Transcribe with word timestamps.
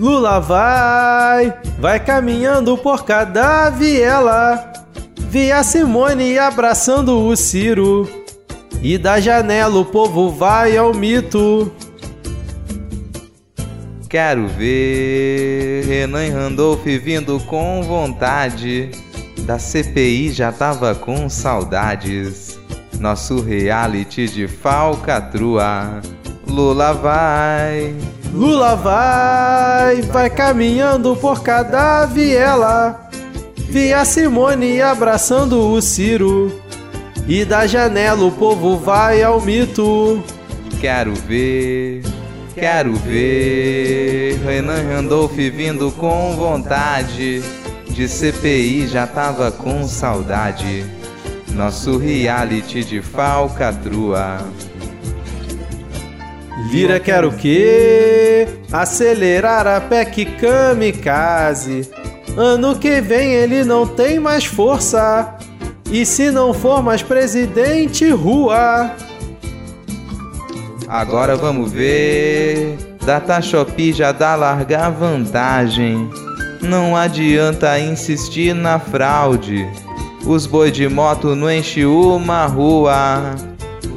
Lula 0.00 0.40
vai, 0.40 1.52
vai 1.78 2.00
caminhando 2.00 2.74
por 2.78 3.04
cada 3.04 3.68
viela. 3.68 4.72
Vi 5.28 5.52
a 5.52 5.62
Simone 5.62 6.38
abraçando 6.38 7.26
o 7.26 7.36
Ciro. 7.36 8.08
E 8.82 8.96
da 8.96 9.20
janela 9.20 9.78
o 9.78 9.84
povo 9.84 10.30
vai 10.30 10.74
ao 10.74 10.94
mito. 10.94 11.70
Quero 14.08 14.48
ver 14.48 15.84
Renan 15.84 16.32
Randolph 16.32 16.86
vindo 16.86 17.38
com 17.40 17.82
vontade. 17.82 18.92
Da 19.40 19.58
CPI 19.58 20.32
já 20.32 20.50
tava 20.50 20.94
com 20.94 21.28
saudades. 21.28 22.58
Nosso 22.98 23.42
reality 23.42 24.26
de 24.28 24.48
falcatrua. 24.48 26.00
Lula 26.46 26.94
vai. 26.94 27.94
Lula 28.32 28.76
vai, 28.76 30.02
vai 30.02 30.30
caminhando 30.30 31.16
por 31.16 31.42
cada 31.42 32.06
viela. 32.06 33.08
Vi 33.56 33.92
a 33.92 34.04
Simone 34.04 34.80
abraçando 34.80 35.72
o 35.72 35.82
Ciro. 35.82 36.60
E 37.26 37.44
da 37.44 37.66
janela 37.66 38.24
o 38.24 38.32
povo 38.32 38.78
vai 38.78 39.22
ao 39.22 39.40
mito. 39.40 40.22
Quero 40.80 41.14
ver, 41.14 42.02
quero 42.54 42.94
ver 42.94 44.40
Renan 44.44 44.82
Randolph 44.82 45.36
vindo 45.36 45.90
com 45.92 46.34
vontade. 46.36 47.42
De 47.88 48.08
CPI 48.08 48.86
já 48.86 49.06
tava 49.06 49.50
com 49.50 49.86
saudade. 49.86 50.84
Nosso 51.52 51.98
reality 51.98 52.84
de 52.84 53.02
falcatrua. 53.02 54.38
Lira 56.70 57.00
quer 57.00 57.24
o 57.24 57.32
quê? 57.32 58.46
Acelerar 58.72 59.66
a 59.66 59.80
PEC 59.80 60.26
kamikaze. 60.40 61.88
Ano 62.36 62.78
que 62.78 63.00
vem 63.00 63.32
ele 63.32 63.64
não 63.64 63.86
tem 63.86 64.20
mais 64.20 64.44
força. 64.44 65.36
E 65.90 66.06
se 66.06 66.30
não 66.30 66.52
for 66.52 66.82
mais 66.82 67.02
presidente, 67.02 68.08
rua. 68.10 68.92
Agora 70.86 71.36
vamos 71.36 71.72
ver. 71.72 72.76
Data 73.04 73.40
Shopee 73.40 73.92
já 73.92 74.12
dá 74.12 74.36
larga 74.36 74.90
vantagem. 74.90 76.08
Não 76.60 76.94
adianta 76.94 77.78
insistir 77.78 78.54
na 78.54 78.78
fraude. 78.78 79.66
Os 80.26 80.46
boi 80.46 80.70
de 80.70 80.88
moto 80.88 81.34
não 81.34 81.50
enche 81.50 81.86
uma 81.86 82.46
rua. 82.46 83.34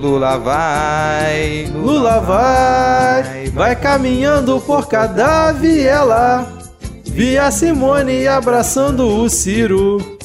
Lula 0.04 0.38
vai, 0.38 1.66
Lula 1.74 2.20
vai, 2.20 3.46
vai 3.52 3.74
caminhando 3.74 4.60
por 4.60 4.86
cada 4.90 5.54
viela. 5.54 6.46
Vi 7.06 7.38
a 7.38 7.50
Simone 7.50 8.28
abraçando 8.28 9.08
o 9.08 9.30
Ciro. 9.30 10.18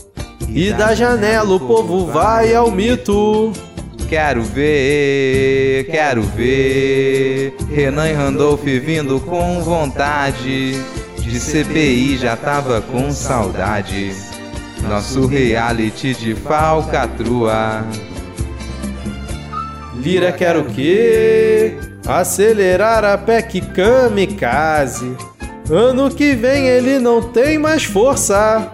E 0.49 0.73
da 0.73 0.97
janela 0.97 1.55
o 1.55 1.61
povo 1.61 2.06
vai 2.06 2.53
ao 2.56 2.73
mito. 2.73 3.53
Quero 4.09 4.43
ver, 4.43 5.84
quero 5.89 6.23
ver 6.23 7.55
Renan 7.71 8.09
e 8.09 8.15
Randolph 8.15 8.65
vindo 8.65 9.21
com 9.21 9.61
vontade. 9.61 10.73
De 11.21 11.39
CPI 11.39 12.17
já 12.17 12.34
tava 12.37 12.81
com 12.81 13.12
saudade. 13.12 14.12
Nosso 14.89 15.29
reality 15.29 16.15
de 16.15 16.34
falcatrua. 16.34 17.87
Lira 20.03 20.32
quer 20.32 20.56
o 20.56 20.64
quê? 20.64 21.76
Acelerar 22.06 23.04
a 23.04 23.19
PEC 23.19 23.60
kamikaze. 23.60 25.16
Ano 25.70 26.10
que 26.10 26.34
vem 26.34 26.66
ele 26.66 26.98
não 26.98 27.20
tem 27.20 27.59
mais 27.59 27.84
força. 27.84 28.72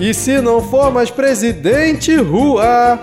E 0.00 0.12
se 0.12 0.40
não 0.40 0.60
for 0.60 0.90
mais 0.92 1.10
presidente, 1.10 2.16
rua. 2.16 2.98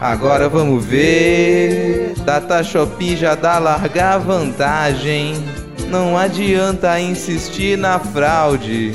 Agora 0.00 0.48
vamos 0.48 0.84
ver. 0.84 2.14
Data 2.24 2.62
Shopee 2.62 3.16
já 3.16 3.34
dá 3.34 3.58
larga 3.58 4.18
vantagem. 4.18 5.34
Não 5.88 6.16
adianta 6.16 6.98
insistir 6.98 7.76
na 7.78 7.98
fraude. 7.98 8.92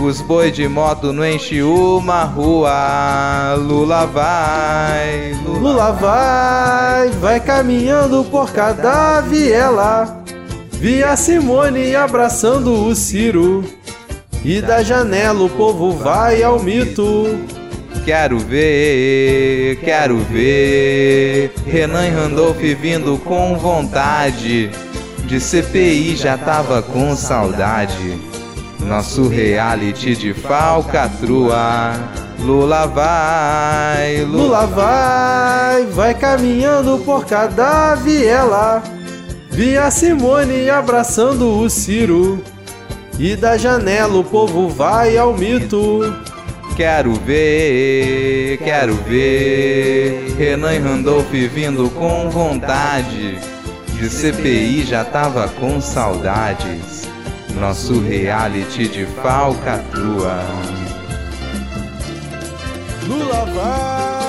Os 0.00 0.20
boi 0.20 0.50
de 0.50 0.66
moto 0.66 1.12
não 1.12 1.24
enche 1.24 1.62
uma 1.62 2.24
rua. 2.24 3.54
Lula 3.56 4.04
vai, 4.06 5.34
Lula, 5.44 5.58
Lula 5.58 5.92
vai, 5.92 7.08
vai 7.20 7.40
caminhando 7.40 8.24
por 8.24 8.50
cada 8.50 9.20
viela. 9.20 10.22
Vi 10.72 11.02
a 11.02 11.16
Simone 11.16 11.94
abraçando 11.94 12.86
o 12.86 12.94
Ciro. 12.94 13.64
E 14.44 14.60
da 14.60 14.82
janela 14.82 15.42
o 15.42 15.48
povo 15.48 15.92
vai 15.92 16.42
ao 16.42 16.60
mito. 16.60 17.38
Quero 18.04 18.38
ver, 18.38 19.76
quero 19.76 20.18
ver 20.18 21.50
Renan 21.66 22.06
e 22.06 22.10
Randolph 22.10 22.60
vindo 22.60 23.16
com 23.24 23.56
vontade. 23.56 24.70
De 25.26 25.40
CPI 25.40 26.16
já 26.16 26.36
tava 26.36 26.82
com 26.82 27.16
saudade. 27.16 28.33
Nosso 28.86 29.28
reality 29.28 30.14
de 30.14 30.34
falcatrua. 30.34 31.92
Lula 32.38 32.86
vai, 32.86 34.22
Lula, 34.24 34.42
Lula 34.42 34.66
vai, 34.66 35.86
vai 35.86 36.14
caminhando 36.14 36.98
por 36.98 37.24
cada 37.24 37.94
viela. 37.94 38.82
Vi 39.50 39.78
a 39.78 39.90
Simone 39.90 40.68
abraçando 40.68 41.58
o 41.60 41.70
Ciro. 41.70 42.42
E 43.18 43.36
da 43.36 43.56
janela 43.56 44.18
o 44.18 44.24
povo 44.24 44.68
vai 44.68 45.16
ao 45.16 45.32
mito. 45.32 46.00
Quero 46.76 47.14
ver, 47.14 48.58
quero 48.58 48.94
ver 48.94 50.34
Renan 50.36 50.74
e 50.74 50.78
Randolph 50.78 51.30
vindo 51.30 51.88
com 51.90 52.28
vontade. 52.28 53.38
De 53.96 54.10
CPI 54.10 54.84
já 54.84 55.04
tava 55.04 55.48
com 55.48 55.80
saudades. 55.80 57.13
Nosso 57.58 58.00
reality 58.00 58.88
de 58.88 59.06
falcatrua. 59.06 60.42
Lula 63.06 63.44
vai. 63.54 64.23